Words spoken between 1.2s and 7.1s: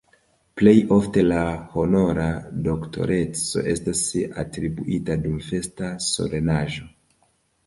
la honora doktoreco estas atribuita dum festa solenaĵo.